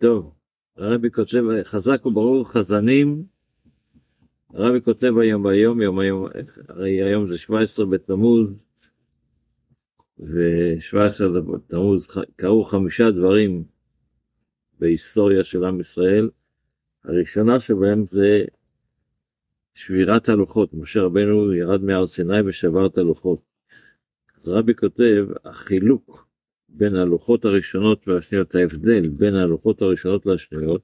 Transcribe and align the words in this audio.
טוב, 0.00 0.34
הרבי 0.76 1.10
כותב, 1.10 1.42
חזק 1.62 2.06
וברור 2.06 2.52
חזנים, 2.52 3.24
הרבי 4.54 4.80
כותב 4.80 5.12
היום 5.18 5.42
ביום, 5.42 5.82
יום 5.82 5.98
היום, 5.98 6.26
הרי 6.68 7.02
היום 7.02 7.26
זה 7.26 7.38
17 7.38 7.86
בתמוז, 7.86 8.64
ו-17 10.18 11.40
בתמוז 11.52 12.08
קרו 12.36 12.64
חמישה 12.64 13.10
דברים 13.10 13.64
בהיסטוריה 14.78 15.44
של 15.44 15.64
עם 15.64 15.80
ישראל. 15.80 16.30
הראשונה 17.04 17.60
שבהם 17.60 18.04
זה 18.10 18.44
שבירת 19.74 20.28
הלוחות, 20.28 20.74
משה 20.74 21.02
רבנו 21.02 21.54
ירד 21.54 21.82
מהר 21.82 22.06
סיני 22.06 22.40
ושבר 22.46 22.86
את 22.86 22.98
הלוחות. 22.98 23.40
אז 24.36 24.48
רבי 24.48 24.74
כותב, 24.74 25.26
החילוק 25.44 26.29
בין 26.72 26.94
הלוחות 26.94 27.44
הראשונות 27.44 28.08
והשניות, 28.08 28.54
ההבדל 28.54 29.08
בין 29.08 29.34
הלוחות 29.34 29.82
הראשונות 29.82 30.26
לשניות, 30.26 30.82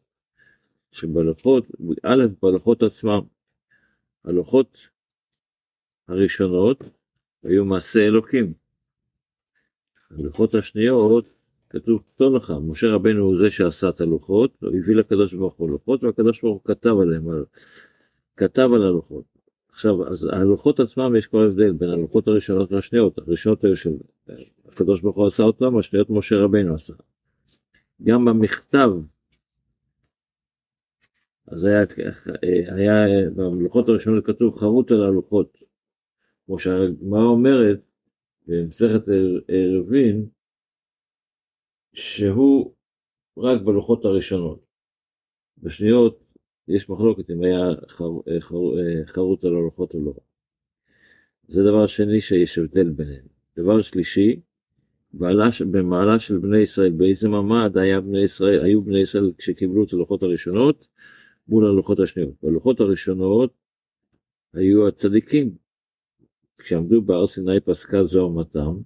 שבלוחות, 0.91 1.67
א', 2.03 2.25
בלוחות 2.43 2.83
עצמם, 2.83 3.21
הלוחות 4.25 4.89
הראשונות 6.09 6.85
היו 7.43 7.65
מעשה 7.65 8.07
אלוקים. 8.07 8.53
הלוחות 10.11 10.55
השניות, 10.55 11.25
כתוב 11.71 12.03
כתוב 12.15 12.35
לך, 12.35 12.53
משה 12.63 12.87
רבנו 12.87 13.25
הוא 13.25 13.37
זה 13.37 13.51
שעשה 13.51 13.89
את 13.89 14.01
הלוחות, 14.01 14.57
הוא 14.61 14.71
הביא 14.79 14.95
לקדוש 14.97 15.35
ברוך 15.35 15.55
הוא 15.55 15.71
לוחות, 15.71 16.05
והקדוש 16.05 16.43
ברוך 16.43 16.55
הוא 16.55 16.75
כתב 16.75 16.95
עליהם, 17.03 17.25
כתב 18.37 18.69
על 18.75 18.83
הלוחות. 18.83 19.36
עכשיו, 19.77 20.09
אז 20.09 20.29
הלוחות 20.33 20.81
עצמם 20.81 21.17
יש 21.17 21.27
כל 21.27 21.47
הבדל 21.47 21.73
בין 21.73 21.89
הלוחות 21.89 22.29
הראשונות 22.29 22.73
לשניות, 22.73 23.19
הראשונות 23.19 23.65
היו 23.65 23.77
של 23.77 23.91
הקדוש 24.69 25.01
ברוך 25.01 25.17
הוא 25.17 25.27
עשה 25.27 25.43
אותם, 25.43 25.79
השניות 25.79 26.11
משה 26.11 26.37
רבנו 26.37 26.75
עשה. 26.75 26.95
גם 28.03 28.25
במכתב, 28.25 28.91
אז 31.47 31.65
היה, 31.65 31.85
היה 32.77 33.31
במלוכות 33.37 33.89
הראשונות 33.89 34.27
כתוב 34.27 34.57
חרוט 34.57 34.93
על 34.93 35.03
הלוחות, 35.03 35.59
כמו 36.47 36.59
שהגמרא 36.59 37.23
אומרת 37.23 37.81
במסכת 38.47 39.03
ערבין, 39.49 40.27
שהוא 41.93 42.75
רק 43.39 43.61
בלוחות 43.61 44.05
הראשונות. 44.05 44.67
בשניות 45.63 46.26
יש 46.69 46.91
מחלוקת 46.91 47.31
אם 47.31 47.43
היה 47.43 47.59
חר, 47.89 48.11
חר, 48.41 48.57
חרוט 49.07 49.45
על 49.45 49.55
הלוחות 49.55 49.95
או 49.95 50.05
לא. 50.05 50.13
זה 51.49 51.65
דבר 51.65 51.87
שני 51.87 52.21
שיש 52.21 52.59
הבדל 52.59 52.91
ביניהם. 52.91 53.25
דבר 53.57 53.81
שלישי, 53.81 54.41
בעלה, 55.13 55.49
במעלה 55.71 56.19
של 56.19 56.39
בני 56.39 56.59
ישראל, 56.59 56.93
באיזה 56.93 57.29
מעמד 57.29 57.79
היה 57.79 58.01
בני 58.01 58.19
ישראל, 58.19 58.65
היו 58.65 58.83
בני 58.83 58.99
ישראל 58.99 59.33
כשקיבלו 59.39 59.85
את 59.85 59.93
הלוחות 59.93 60.23
הראשונות 60.23 60.87
מול 61.49 61.67
הלוחות 61.67 62.01
השניות. 62.01 62.35
בלוחות 62.43 62.81
הראשונות 62.81 63.55
היו 64.55 64.89
הצדיקים. 64.89 65.55
כשעמדו 66.59 67.03
בהר 67.03 67.27
סיני 67.27 67.61
פסקה 67.61 68.03
זו 68.03 68.29
אמתם, 68.29 68.81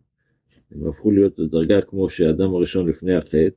הם 0.71 0.89
הפכו 0.89 1.11
להיות 1.11 1.41
דרגה 1.41 1.83
כמו 1.83 2.11
שהאדם 2.11 2.55
הראשון 2.55 2.89
לפני 2.89 3.15
החטא, 3.15 3.49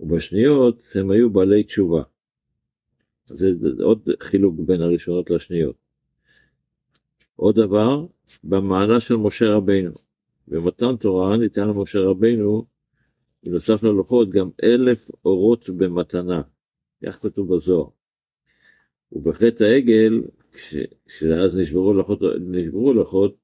ובשניות 0.00 0.82
הם 0.94 1.10
היו 1.10 1.30
בעלי 1.30 1.64
תשובה. 1.64 2.02
זה 3.26 3.48
עוד 3.82 4.08
חילוק 4.20 4.54
בין 4.58 4.80
הראשונות 4.80 5.30
לשניות. 5.30 5.76
עוד 7.36 7.54
דבר, 7.54 8.06
במעלה 8.44 9.00
של 9.00 9.16
משה 9.16 9.48
רבינו. 9.48 9.90
במתן 10.48 10.96
תורה 10.96 11.36
ניתן 11.36 11.68
למשה 11.68 11.98
רבינו, 11.98 12.64
בנוסף 13.42 13.82
ללוחות, 13.82 14.30
גם 14.30 14.50
אלף 14.64 15.10
אורות 15.24 15.70
במתנה. 15.70 16.42
כך 17.04 17.22
כתוב 17.22 17.54
בזוהר. 17.54 17.88
ובחטא 19.12 19.64
העגל, 19.64 20.22
כשאז 21.06 21.58
נשברו 21.58 21.94
לוחות, 21.94 22.18
נשברו 22.40 22.92
לוחות, 22.92 23.36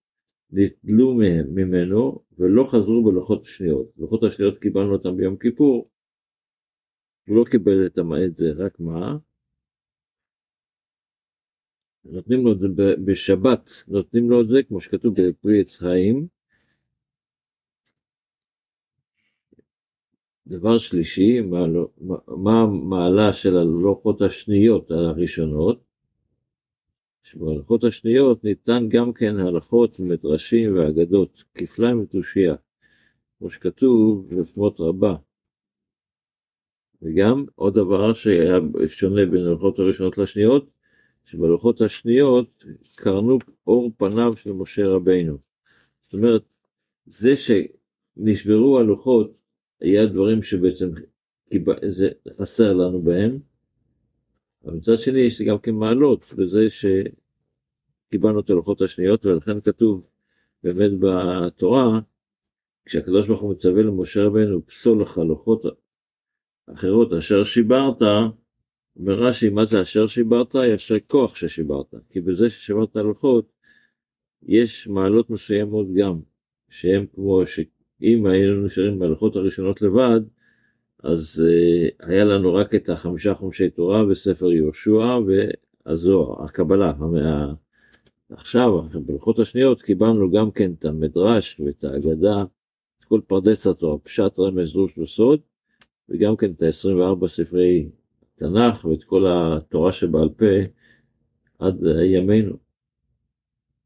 נתלו 0.53 1.15
מהם, 1.15 1.47
ממנו, 1.55 2.21
ולא 2.39 2.65
חזרו 2.65 3.05
בלוחות 3.05 3.43
השניות. 3.43 3.87
לוחות 3.99 4.25
השניות 4.25 4.59
קיבלנו 4.59 4.93
אותם 4.93 5.17
ביום 5.17 5.37
כיפור. 5.37 5.91
הוא 7.29 7.37
לא 7.37 7.45
קיבל 7.45 7.87
את 7.87 8.37
זה, 8.37 8.51
רק 8.57 8.81
מה? 8.81 9.17
נותנים 12.05 12.45
לו 12.45 12.53
את 12.53 12.61
זה 12.61 12.69
בשבת, 13.05 13.71
נותנים 13.89 14.31
לו 14.31 14.41
את 14.41 14.49
זה, 14.49 14.63
כמו 14.63 14.81
שכתוב 14.81 15.15
בפרי 15.17 15.61
עץ 15.61 15.79
חיים. 15.79 16.27
דבר 20.47 20.79
שלישי, 20.79 21.41
מה 22.29 22.61
המעלה 22.61 23.33
של 23.33 23.57
הלוחות 23.57 24.23
השניות 24.23 24.91
הראשונות? 24.91 25.91
שבהלכות 27.23 27.85
השניות 27.85 28.45
ניתן 28.45 28.89
גם 28.89 29.13
כן 29.13 29.37
הלכות, 29.39 30.01
מדרשים 30.01 30.77
ואגדות, 30.77 31.45
כפליים 31.55 32.01
ותושייה, 32.01 32.55
כמו 33.39 33.51
שכתוב 33.51 34.29
בפמות 34.35 34.81
רבה. 34.81 35.17
וגם 37.03 37.45
עוד 37.55 37.75
דבר 37.75 38.13
שהיה 38.13 38.59
שונה 38.87 39.27
בין 39.27 39.47
הלכות 39.47 39.79
הראשונות 39.79 40.19
לשניות, 40.19 40.73
שבלוחות 41.31 41.81
השניות 41.81 42.65
קרנו 42.95 43.39
אור 43.67 43.91
פניו 43.97 44.37
של 44.37 44.53
משה 44.53 44.87
רבינו. 44.87 45.39
זאת 46.03 46.15
אומרת, 46.15 46.43
זה 47.07 47.35
שנשברו 47.37 48.79
הלוחות, 48.79 49.41
היה 49.81 50.07
דברים 50.07 50.43
שבעצם 50.43 50.91
זה 51.87 52.09
חסר 52.41 52.73
לנו 52.73 53.03
בהם, 53.03 53.39
אבל 54.65 54.75
מצד 54.75 54.97
שני 54.97 55.21
יש 55.21 55.43
גם 55.43 55.59
כן 55.59 55.75
מעלות 55.75 56.35
בזה 56.37 56.67
שקיבלנו 56.71 58.41
את 58.41 58.51
הלוחות 58.51 58.83
השניות, 58.83 59.27
ולכן 59.27 59.61
כתוב 59.61 60.07
באמת 60.63 60.91
בתורה, 61.01 62.01
כשהקדוש 62.85 63.27
ברוך 63.27 63.41
הוא 63.41 63.51
מצווה 63.51 63.83
למשה 63.83 64.23
רבינו, 64.23 64.67
פסול 64.67 65.03
לך 65.03 65.19
לוחות 65.19 65.65
אחרות 66.75 67.13
אשר 67.13 67.45
שיברת, 67.45 68.03
אומר 68.97 69.15
רש"י, 69.15 69.49
מה 69.49 69.65
זה 69.65 69.81
אשר 69.81 70.07
שיברת? 70.07 70.55
יש 70.67 70.93
כוח 71.07 71.37
ששיברת, 71.37 71.95
כי 72.09 72.21
בזה 72.21 72.51
ששיברת 72.51 72.97
הלכות, 72.97 73.53
יש 74.43 74.89
מעלות 74.89 75.31
מסוימות 75.31 75.87
גם, 75.95 76.21
שהן 76.69 77.07
כמו 77.15 77.43
שאם 77.47 78.27
היינו 78.27 78.65
נשארים 78.65 78.99
בהלכות 78.99 79.37
הראשונות 79.37 79.83
לבד, 79.83 80.21
אז 81.03 81.45
uh, 81.47 82.07
היה 82.07 82.25
לנו 82.25 82.55
רק 82.55 82.75
את 82.75 82.89
החמישה 82.89 83.35
חומשי 83.35 83.71
תורה 83.71 84.07
וספר 84.07 84.53
יהושע 84.53 85.19
והזוהר, 85.87 86.45
הקבלה. 86.45 86.93
המה... 86.99 87.55
עכשיו, 88.31 88.83
בהלכות 89.07 89.39
השניות, 89.39 89.83
קיבלנו 89.83 90.31
גם 90.31 90.51
כן 90.51 90.73
את 90.79 90.85
המדרש 90.85 91.61
ואת 91.61 91.85
האגדה, 91.85 92.45
את 92.99 93.05
כל 93.05 93.21
פרדס 93.27 93.67
התורה, 93.67 93.99
פשט 93.99 94.39
רמז 94.39 94.73
דרוש 94.73 94.99
וסוד, 94.99 95.41
וגם 96.09 96.37
כן 96.37 96.51
את 96.51 96.63
ה-24 96.63 97.27
ספרי 97.27 97.89
התנ"ך 98.43 98.85
ואת 98.85 99.05
כל 99.05 99.25
התורה 99.29 99.93
שבעל 99.93 100.29
פה 100.29 100.47
עד 101.59 101.77
ימינו. 102.05 102.57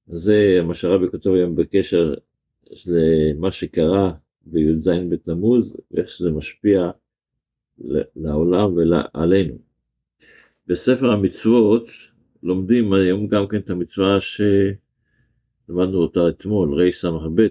זה 0.06 0.60
מה 0.64 0.74
שהרבי 0.74 1.08
כותב 1.10 1.30
היום 1.30 1.54
בקשר 1.54 2.14
למה 2.86 3.50
שקרה 3.50 4.12
בי"ז 4.46 4.90
בתמוז 5.08 5.76
ואיך 5.90 6.08
שזה 6.08 6.30
משפיע 6.30 6.90
לעולם 8.16 8.76
ועלינו. 8.76 9.58
בספר 10.66 11.10
המצוות 11.10 11.86
לומדים 12.42 12.92
היום 12.92 13.26
גם 13.26 13.48
כן 13.48 13.56
את 13.56 13.70
המצווה 13.70 14.18
שלמדנו 14.20 15.98
אותה 15.98 16.28
אתמול, 16.28 16.82
רס"ב, 16.82 17.46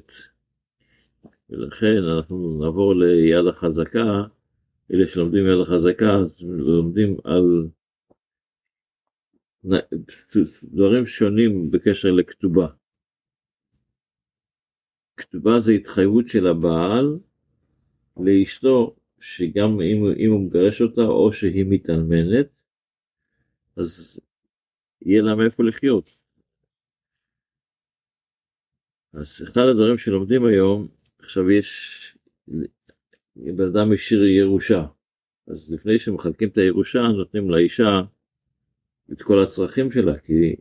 ולכן 1.50 1.98
אנחנו 1.98 2.58
נעבור 2.62 2.96
ליד 2.96 3.46
החזקה 3.48 4.24
אלה 4.94 5.08
שלומדים 5.08 5.46
על 5.46 5.62
החזקה, 5.62 6.06
אז 6.22 6.46
לומדים 6.50 7.18
על 7.24 7.70
דברים 10.64 11.06
שונים 11.06 11.72
בקשר 11.72 12.12
לכתובה. 12.12 12.68
כתובה 15.18 15.60
זה 15.60 15.72
התחייבות 15.72 16.28
של 16.28 16.48
הבעל 16.48 17.20
לאשתו, 18.18 18.96
שגם 19.20 19.70
אם, 19.70 19.98
אם 20.18 20.32
הוא 20.32 20.48
מגרש 20.48 20.82
אותה 20.82 21.02
או 21.02 21.32
שהיא 21.32 21.66
מתאלמנת, 21.70 22.64
אז 23.78 24.20
יהיה 25.02 25.22
לה 25.22 25.36
מאיפה 25.36 25.64
לחיות. 25.64 26.18
אז 29.14 29.44
אחד 29.44 29.62
הדברים 29.72 29.98
שלומדים 29.98 30.46
היום, 30.46 30.88
עכשיו 31.20 31.52
יש 31.52 32.18
בן 33.52 33.66
אדם 33.66 33.92
השאיר 33.94 34.24
ירושה, 34.24 34.86
אז 35.48 35.74
לפני 35.74 36.00
שמחלקים 36.00 36.50
את 36.50 36.58
הירושה 36.58 37.00
נותנים 37.00 37.50
לאישה 37.50 38.02
את 39.12 39.22
כל 39.22 39.44
הצרכים 39.44 39.92
שלה, 39.92 40.20
כי 40.20 40.56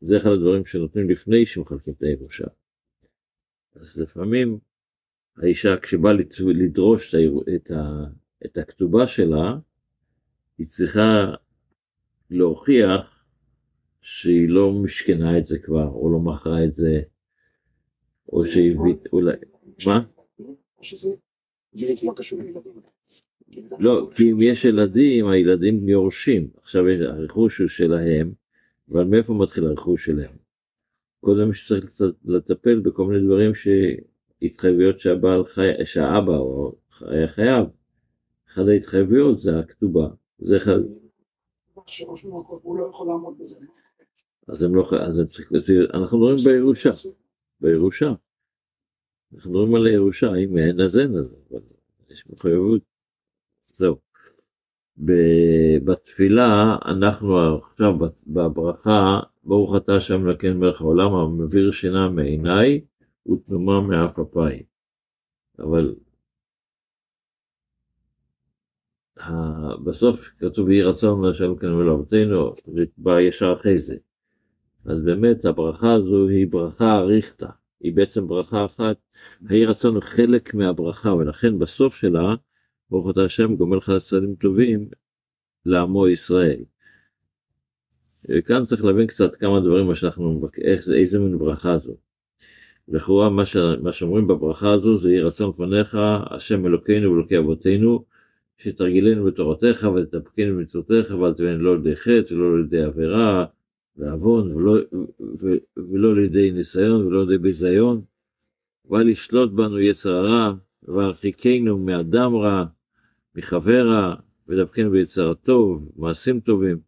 זה 0.00 0.16
אחד 0.16 0.30
הדברים 0.30 0.64
שנותנים 0.64 1.10
לפני 1.10 1.46
שמחלקים 1.46 1.94
את 1.94 2.02
הירושה. 2.02 2.46
אז 3.74 4.00
לפעמים 4.00 4.58
האישה 5.36 5.76
כשבאה 5.76 6.12
לדרוש 6.54 7.14
את, 7.54 7.70
ה... 7.70 8.04
את 8.44 8.58
הכתובה 8.58 9.06
שלה, 9.06 9.58
היא 10.58 10.66
צריכה 10.66 11.34
להוכיח 12.30 13.24
שהיא 14.00 14.48
לא 14.48 14.72
משכנה 14.72 15.38
את 15.38 15.44
זה 15.44 15.58
כבר, 15.58 15.88
או 15.88 16.12
לא 16.12 16.18
מכרה 16.18 16.64
את 16.64 16.72
זה, 16.72 17.00
או 18.32 18.46
שהיא... 18.46 18.76
אולי... 19.12 19.32
מה? 23.70 23.76
לא, 23.80 24.10
כי 24.16 24.32
אם 24.32 24.36
יש 24.40 24.64
ילדים, 24.64 25.28
הילדים 25.28 25.88
יורשים. 25.88 26.48
עכשיו 26.62 26.84
הרכוש 26.88 27.58
הוא 27.58 27.68
שלהם, 27.68 28.32
אבל 28.90 29.04
מאיפה 29.04 29.34
מתחיל 29.34 29.66
הרכוש 29.66 30.04
שלהם? 30.04 30.36
קודם 31.20 31.52
שצריך 31.52 31.84
לטפל 32.24 32.80
בכל 32.80 33.06
מיני 33.06 33.26
דברים 33.26 33.52
שהתחייבויות 33.54 34.98
שהבעל 34.98 35.44
חי... 35.44 35.84
שהאבא 35.84 36.36
או 36.36 36.74
היה 37.00 37.28
חייב. 37.28 37.66
אחת 38.48 38.62
ההתחייבויות 38.68 39.36
זה 39.36 39.58
הכתובה. 39.58 40.08
זה 40.38 40.56
אחד... 40.56 40.78
הוא 42.62 42.78
לא 42.78 42.88
יכול 42.90 43.06
לעמוד 43.08 43.38
בזה. 43.38 43.56
אז 44.48 44.62
הם 44.62 44.74
לא, 44.74 44.84
אז 45.06 45.18
הם 45.18 45.26
צריכים, 45.26 45.58
אנחנו 45.94 46.18
מדברים 46.18 46.36
בירושה, 46.44 46.90
בירושה. 47.60 48.12
אנחנו 49.34 49.50
מדברים 49.50 49.74
על 49.74 49.86
הירושה, 49.86 50.34
אם 50.34 50.58
אין 50.58 50.80
אז 50.80 50.98
אין, 50.98 51.16
אז 51.16 51.26
יש 52.10 52.24
מחויבות. 52.30 52.82
זהו. 53.72 53.96
בתפילה 55.84 56.76
אנחנו 56.84 57.56
עכשיו 57.56 57.92
בברכה, 58.26 59.20
ברוך 59.44 59.76
אתה 59.76 59.96
השם 59.96 60.26
לקן 60.26 60.56
מלך 60.56 60.80
העולם 60.80 61.14
המעביר 61.14 61.70
שינה 61.70 62.08
מעיניי 62.08 62.80
ותנומה 63.28 63.80
מאף 63.80 64.18
אפיי. 64.18 64.62
אבל 65.58 65.94
בסוף 69.84 70.28
כתוב 70.38 70.70
יהי 70.70 70.82
רצון 70.82 71.24
להשם 71.24 71.56
כן 71.56 71.72
ולאבותינו, 71.72 72.52
זה 72.66 72.84
בא 72.98 73.20
ישר 73.20 73.52
אחרי 73.52 73.78
זה. 73.78 73.96
אז 74.84 75.00
באמת 75.00 75.44
הברכה 75.44 75.92
הזו 75.92 76.28
היא 76.28 76.46
ברכה 76.50 76.96
אריכתא, 76.96 77.48
היא 77.80 77.92
בעצם 77.92 78.26
ברכה 78.26 78.64
אחת, 78.64 78.96
יהי 79.50 79.64
רצון 79.64 79.94
הוא 79.94 80.02
חלק 80.02 80.54
מהברכה 80.54 81.12
ולכן 81.14 81.58
בסוף 81.58 81.96
שלה 81.96 82.34
ברוך 82.90 83.10
אתה 83.10 83.24
השם 83.24 83.56
גומל 83.56 83.76
לך 83.76 83.92
צעדים 83.98 84.34
טובים 84.34 84.88
לעמו 85.66 86.08
ישראל. 86.08 86.60
וכאן 88.28 88.64
צריך 88.64 88.84
להבין 88.84 89.06
קצת 89.06 89.36
כמה 89.36 89.60
דברים 89.60 89.86
מה 89.86 89.94
שאנחנו, 89.94 90.40
איך 90.64 90.82
זה, 90.82 90.96
איזה 90.96 91.20
מין 91.20 91.38
ברכה 91.38 91.76
זו. 91.76 91.96
לכאורה 92.88 93.30
מה, 93.30 93.44
ש, 93.44 93.56
מה 93.82 93.92
שאומרים 93.92 94.26
בברכה 94.26 94.72
הזו 94.72 94.96
זה 94.96 95.12
יהי 95.12 95.22
רצון 95.22 95.48
לפניך 95.48 95.98
השם 96.30 96.66
אלוקינו 96.66 97.10
ואלוקי 97.10 97.38
אבותינו 97.38 98.04
שתרגילנו 98.58 99.24
בתורתך 99.24 99.88
ותתפקנו 99.96 100.56
במצוותיך 100.56 101.10
ואל 101.10 101.32
תבואנו 101.32 101.58
לא 101.58 101.76
לידי 101.76 101.96
חטא 101.96 102.34
ולא 102.34 102.58
לידי 102.58 102.82
עבירה 102.82 103.44
ועוון 103.98 104.54
ולא, 104.54 104.76
ולא 105.76 106.16
לידי 106.16 106.50
ניסיון 106.50 107.06
ולא 107.06 107.26
לידי 107.26 107.38
ביזיון. 107.38 108.02
ואל 108.90 109.08
ישלוט 109.08 109.52
בנו 109.52 109.80
יצר 109.80 110.10
הרע 110.10 110.52
והרחיקנו 110.82 111.78
מאדם 111.78 112.36
רע 112.36 112.64
מחבר 113.36 113.88
רע 113.88 114.14
ודפקנו 114.48 114.90
ביצר 114.90 115.30
הטוב 115.30 115.88
מעשים 115.96 116.40
טובים 116.40 116.78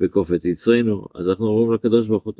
וקוף 0.00 0.32
את 0.32 0.44
יצרנו. 0.44 1.06
אז 1.14 1.28
אנחנו 1.28 1.46
אומרים 1.46 1.72
לקדוש 1.72 2.08
ברוך 2.08 2.24
הוא 2.24 2.32